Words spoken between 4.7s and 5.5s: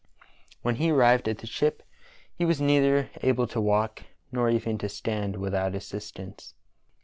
to stand